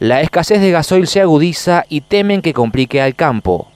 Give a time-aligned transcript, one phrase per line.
[0.00, 3.68] La escasez de gasoil se agudiza y temen que complique al campo.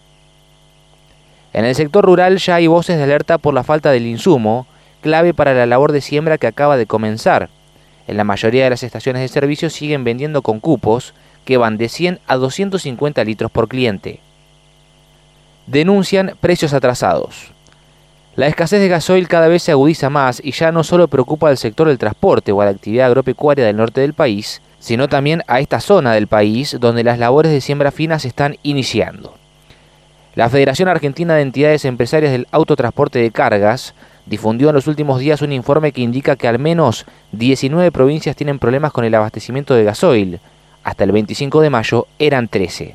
[1.52, 4.66] En el sector rural ya hay voces de alerta por la falta del insumo,
[5.02, 7.50] clave para la labor de siembra que acaba de comenzar.
[8.06, 11.12] En la mayoría de las estaciones de servicio siguen vendiendo con cupos
[11.44, 14.20] que van de 100 a 250 litros por cliente.
[15.66, 17.52] Denuncian precios atrasados.
[18.34, 21.58] La escasez de gasoil cada vez se agudiza más y ya no solo preocupa al
[21.58, 25.60] sector del transporte o a la actividad agropecuaria del norte del país, sino también a
[25.60, 29.32] esta zona del país donde las labores de siembra fina se están iniciando.
[30.34, 33.94] La Federación Argentina de Entidades Empresarias del Autotransporte de Cargas
[34.26, 38.58] difundió en los últimos días un informe que indica que al menos 19 provincias tienen
[38.58, 40.40] problemas con el abastecimiento de gasoil.
[40.82, 42.94] Hasta el 25 de mayo eran 13.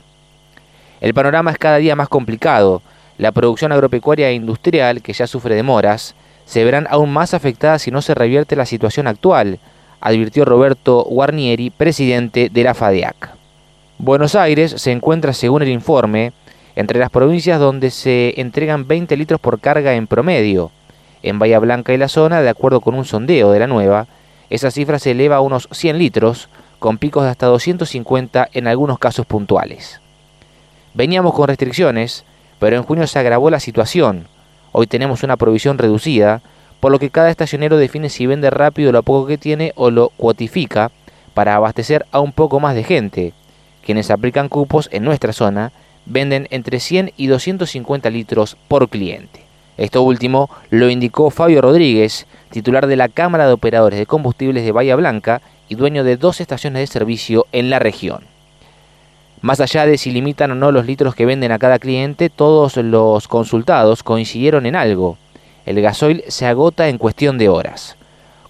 [1.02, 2.84] El panorama es cada día más complicado.
[3.18, 6.14] La producción agropecuaria e industrial, que ya sufre demoras,
[6.46, 9.58] se verán aún más afectadas si no se revierte la situación actual,
[10.02, 13.32] advirtió Roberto Guarnieri, presidente de la FADEAC.
[13.98, 16.32] Buenos Aires se encuentra, según el informe,
[16.76, 20.72] entre las provincias donde se entregan 20 litros por carga en promedio.
[21.22, 24.08] En Bahía Blanca y la zona, de acuerdo con un sondeo de la nueva,
[24.50, 29.00] esa cifra se eleva a unos 100 litros, con picos de hasta 250 en algunos
[29.00, 30.00] casos puntuales.
[30.94, 32.24] Veníamos con restricciones,
[32.58, 34.28] pero en junio se agravó la situación.
[34.72, 36.42] Hoy tenemos una provisión reducida,
[36.80, 40.10] por lo que cada estacionero define si vende rápido lo poco que tiene o lo
[40.10, 40.92] cuotifica
[41.34, 43.34] para abastecer a un poco más de gente.
[43.86, 45.72] Quienes aplican cupos en nuestra zona
[46.06, 49.46] venden entre 100 y 250 litros por cliente.
[49.78, 54.72] Esto último lo indicó Fabio Rodríguez, titular de la Cámara de Operadores de Combustibles de
[54.72, 58.24] Bahía Blanca y dueño de dos estaciones de servicio en la región.
[59.42, 62.76] Más allá de si limitan o no los litros que venden a cada cliente, todos
[62.76, 65.18] los consultados coincidieron en algo
[65.66, 67.96] el gasoil se agota en cuestión de horas.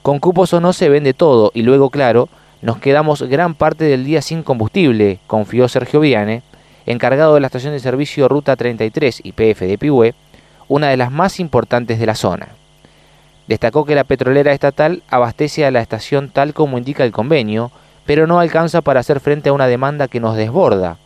[0.02, 2.30] Con cupos o no se vende todo y luego, claro,
[2.62, 6.44] nos quedamos gran parte del día sin combustible, confió Sergio Viane,
[6.86, 10.16] encargado de la estación de servicio Ruta 33 IPF de Pihue,
[10.68, 12.50] una de las más importantes de la zona.
[13.48, 17.72] Destacó que la petrolera estatal abastece a la estación tal como indica el convenio,
[18.06, 20.98] pero no alcanza para hacer frente a una demanda que nos desborda.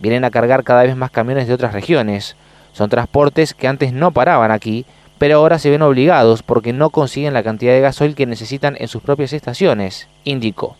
[0.00, 2.36] Vienen a cargar cada vez más camiones de otras regiones.
[2.72, 4.86] Son transportes que antes no paraban aquí,
[5.18, 8.88] pero ahora se ven obligados porque no consiguen la cantidad de gasoil que necesitan en
[8.88, 10.76] sus propias estaciones, indicó.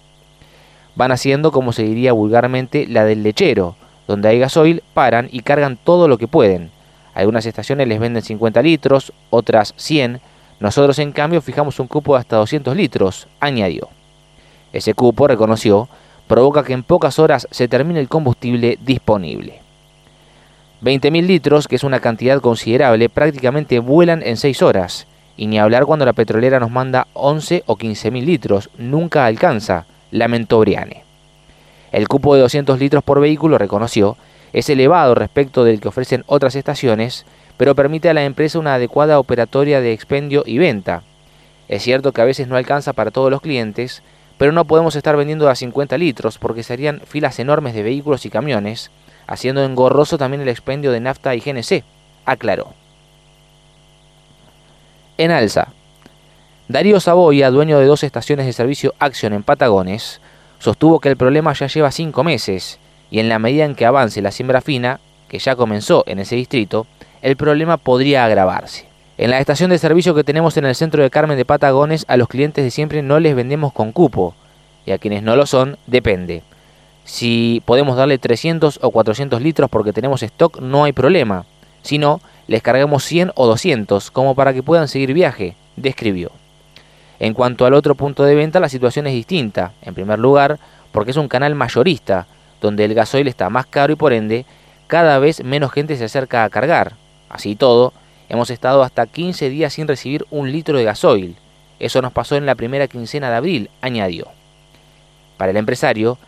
[0.97, 5.77] Van haciendo, como se diría vulgarmente, la del lechero, donde hay gasoil, paran y cargan
[5.77, 6.71] todo lo que pueden.
[7.15, 10.21] Algunas estaciones les venden 50 litros, otras 100,
[10.61, 13.89] nosotros en cambio fijamos un cupo de hasta 200 litros, añadió.
[14.73, 15.89] Ese cupo, reconoció,
[16.27, 19.64] provoca que en pocas horas se termine el combustible disponible.
[20.85, 25.07] 20.000 litros, que es una cantidad considerable, prácticamente vuelan en 6 horas.
[25.35, 30.61] Y ni hablar cuando la petrolera nos manda 11 o 15.000 litros, nunca alcanza, lamentó
[30.61, 31.03] Briane.
[31.91, 34.19] El cupo de 200 litros por vehículo, reconoció,
[34.53, 37.25] es elevado respecto del que ofrecen otras estaciones,
[37.57, 41.03] pero permite a la empresa una adecuada operatoria de expendio y venta.
[41.67, 44.03] Es cierto que a veces no alcanza para todos los clientes,
[44.37, 48.31] pero no podemos estar vendiendo a 50 litros porque serían filas enormes de vehículos y
[48.31, 48.91] camiones,
[49.27, 51.85] haciendo engorroso también el expendio de nafta y GNC,
[52.25, 52.75] aclaró.
[55.19, 55.69] En alza.
[56.69, 60.21] Darío Saboya, dueño de dos estaciones de servicio Action en Patagones,
[60.59, 62.79] sostuvo que el problema ya lleva cinco meses
[63.11, 64.99] y en la medida en que avance la siembra fina,
[65.29, 66.87] que ya comenzó en ese distrito,
[67.23, 68.87] el problema podría agravarse.
[69.17, 72.17] En la estación de servicio que tenemos en el centro de Carmen de Patagones, a
[72.17, 74.35] los clientes de siempre no les vendemos con cupo,
[74.85, 76.43] y a quienes no lo son, depende.
[77.05, 81.45] Si podemos darle 300 o 400 litros porque tenemos stock, no hay problema.
[81.83, 86.33] Si no, les cargamos 100 o 200 como para que puedan seguir viaje, describió.
[87.21, 89.73] En cuanto al otro punto de venta, la situación es distinta.
[89.83, 90.59] En primer lugar,
[90.93, 92.27] porque es un canal mayorista,
[92.61, 94.47] donde el gasoil está más caro y por ende,
[94.87, 96.95] cada vez menos gente se acerca a cargar.
[97.29, 97.93] Así todo,
[98.29, 101.37] hemos estado hasta 15 días sin recibir un litro de gasoil.
[101.79, 104.29] Eso nos pasó en la primera quincena de abril, añadió.
[105.37, 106.19] Para el empresario,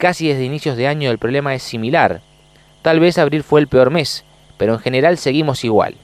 [0.00, 2.22] Casi desde inicios de año el problema es similar.
[2.80, 4.24] Tal vez abril fue el peor mes,
[4.56, 5.94] pero en general seguimos igual.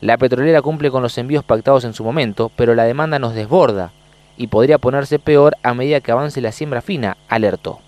[0.00, 3.90] La petrolera cumple con los envíos pactados en su momento, pero la demanda nos desborda
[4.38, 7.80] y podría ponerse peor a medida que avance la siembra fina, alertó.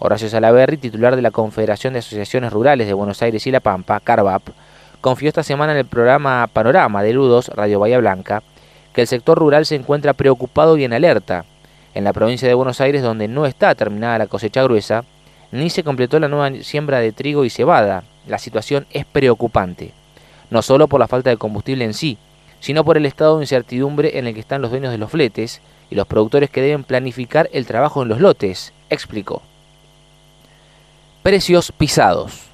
[0.00, 4.00] Horacio Salaverri, titular de la Confederación de Asociaciones Rurales de Buenos Aires y La Pampa,
[4.00, 4.42] CARVAP,
[5.00, 8.42] confió esta semana en el programa Panorama de Ludos, Radio Bahía Blanca,
[8.92, 11.44] que el sector rural se encuentra preocupado y en alerta
[11.94, 15.04] en la provincia de Buenos Aires, donde no está terminada la cosecha gruesa,
[15.52, 18.04] ni se completó la nueva siembra de trigo y cebada.
[18.26, 19.92] La situación es preocupante,
[20.50, 22.18] no solo por la falta de combustible en sí,
[22.60, 25.60] sino por el estado de incertidumbre en el que están los dueños de los fletes
[25.90, 29.42] y los productores que deben planificar el trabajo en los lotes, explicó.
[31.22, 32.50] Precios pisados.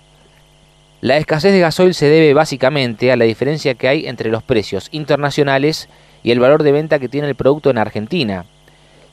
[1.00, 4.88] La escasez de gasoil se debe básicamente a la diferencia que hay entre los precios
[4.93, 5.88] internacionales
[6.23, 8.47] y el valor de venta que tiene el producto en Argentina.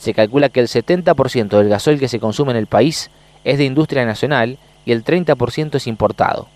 [0.04, 3.10] Se calcula que el 70% del gasoil que se consume en el país
[3.46, 6.50] es de industria nacional y el 30% es importado.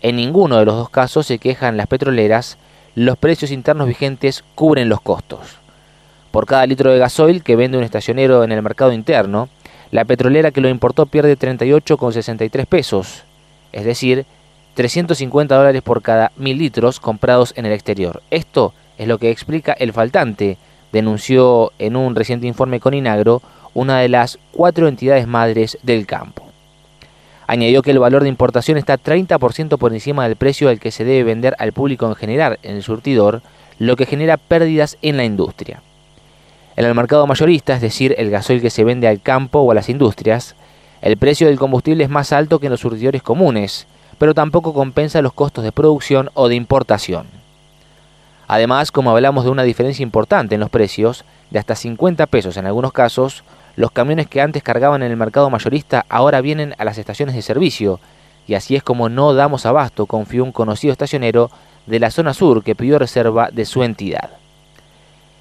[0.00, 2.58] En ninguno de los dos casos se quejan las petroleras,
[2.96, 5.58] los precios internos vigentes cubren los costos.
[6.32, 9.48] Por cada litro de gasoil que vende un estacionero en el mercado interno,
[9.92, 13.22] la petrolera que lo importó pierde 38,63 pesos,
[13.70, 14.26] es decir,
[14.74, 18.24] 350 dólares por cada mil litros comprados en el exterior.
[18.32, 20.58] Esto es lo que explica el faltante,
[20.92, 23.42] denunció en un reciente informe con Inagro
[23.74, 26.44] una de las cuatro entidades madres del campo.
[27.46, 31.04] Añadió que el valor de importación está 30% por encima del precio al que se
[31.04, 33.40] debe vender al público en general en el surtidor,
[33.78, 35.80] lo que genera pérdidas en la industria.
[36.76, 39.74] En el mercado mayorista, es decir, el gasoil que se vende al campo o a
[39.74, 40.56] las industrias,
[41.00, 43.86] el precio del combustible es más alto que en los surtidores comunes,
[44.18, 47.37] pero tampoco compensa los costos de producción o de importación.
[48.48, 52.66] Además, como hablamos de una diferencia importante en los precios, de hasta 50 pesos en
[52.66, 53.44] algunos casos,
[53.76, 57.42] los camiones que antes cargaban en el mercado mayorista ahora vienen a las estaciones de
[57.42, 58.00] servicio,
[58.46, 61.50] y así es como no damos abasto, confió un conocido estacionero
[61.86, 64.30] de la zona sur que pidió reserva de su entidad.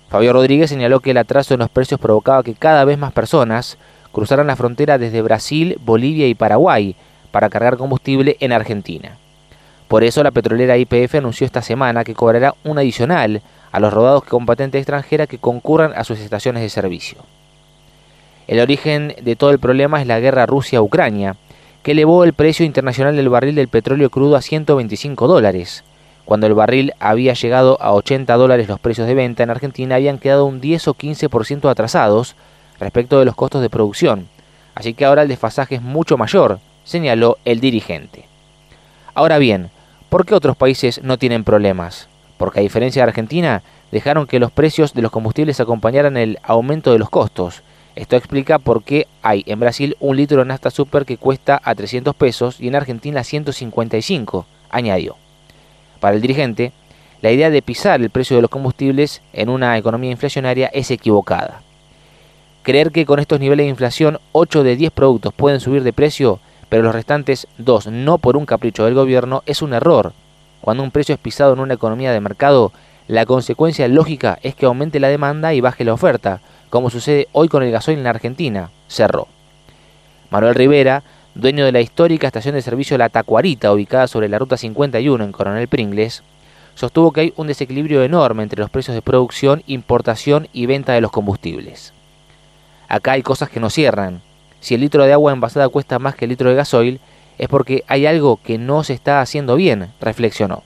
[0.10, 3.78] Fabio Rodríguez señaló que el atraso en los precios provocaba que cada vez más personas
[4.12, 6.98] cruzaran la frontera desde Brasil, Bolivia y Paraguay
[7.32, 9.18] para cargar combustible en Argentina.
[9.88, 13.42] Por eso la petrolera IPF anunció esta semana que cobrará un adicional
[13.72, 17.20] a los rodados con patente extranjera que concurran a sus estaciones de servicio.
[18.48, 21.36] El origen de todo el problema es la guerra Rusia-Ucrania,
[21.84, 25.84] que elevó el precio internacional del barril del petróleo crudo a 125 dólares.
[26.26, 30.18] Cuando el barril había llegado a 80 dólares los precios de venta en Argentina habían
[30.18, 32.36] quedado un 10 o 15% atrasados
[32.80, 34.28] respecto de los costos de producción,
[34.76, 38.26] así que ahora el desfasaje es mucho mayor, señaló el dirigente.
[39.14, 39.70] Ahora bien,
[40.10, 42.08] ¿por qué otros países no tienen problemas?
[42.38, 46.92] Porque a diferencia de Argentina, dejaron que los precios de los combustibles acompañaran el aumento
[46.92, 47.64] de los costos,
[47.98, 51.74] esto explica por qué hay en Brasil un litro de nafta super que cuesta a
[51.74, 55.16] 300 pesos y en Argentina 155, añadió.
[56.00, 56.74] Para el dirigente,
[57.24, 61.64] la idea de pisar el precio de los combustibles en una economía inflacionaria es equivocada.
[62.62, 66.40] Creer que con estos niveles de inflación 8 de 10 productos pueden subir de precio,
[66.70, 70.14] pero los restantes 2 no por un capricho del gobierno, es un error.
[70.62, 72.72] Cuando un precio es pisado en una economía de mercado,
[73.08, 77.48] la consecuencia lógica es que aumente la demanda y baje la oferta, como sucede hoy
[77.48, 79.28] con el gasoil en la Argentina, cerró.
[80.30, 81.04] Manuel Rivera,
[81.34, 85.32] dueño de la histórica estación de servicio La Tacuarita, ubicada sobre la Ruta 51 en
[85.32, 86.24] Coronel Pringles,
[86.76, 91.02] sostuvo que hay un desequilibrio enorme entre los precios de producción, importación y venta de
[91.02, 91.94] los combustibles.
[92.90, 94.22] Acá hay cosas que no cierran.
[94.60, 97.00] Si el litro de agua envasada cuesta más que el litro de gasoil,
[97.38, 100.64] es porque hay algo que no se está haciendo bien, reflexionó.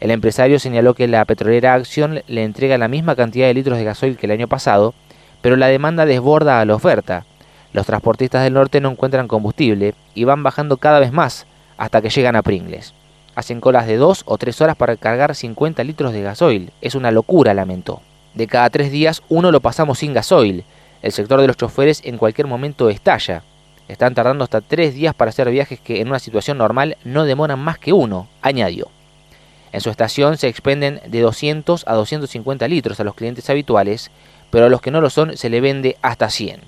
[0.00, 3.84] El empresario señaló que la petrolera Acción le entrega la misma cantidad de litros de
[3.84, 4.94] gasoil que el año pasado,
[5.40, 7.24] pero la demanda desborda a la oferta.
[7.72, 11.46] Los transportistas del norte no encuentran combustible y van bajando cada vez más
[11.78, 12.94] hasta que llegan a Pringles.
[13.34, 16.72] Hacen colas de dos o tres horas para cargar 50 litros de gasoil.
[16.80, 18.00] Es una locura, lamentó.
[18.34, 20.64] De cada tres días uno lo pasamos sin gasoil.
[21.02, 23.42] El sector de los choferes en cualquier momento estalla.
[23.88, 27.60] Están tardando hasta tres días para hacer viajes que en una situación normal no demoran
[27.60, 28.88] más que uno, añadió.
[29.72, 34.10] En su estación se expenden de 200 a 250 litros a los clientes habituales
[34.50, 36.60] pero a los que no lo son se le vende hasta 100.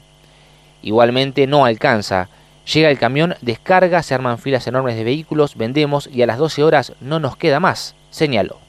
[0.83, 2.29] Igualmente no alcanza.
[2.73, 6.63] Llega el camión, descarga, se arman filas enormes de vehículos, vendemos y a las 12
[6.63, 8.68] horas no nos queda más, señaló.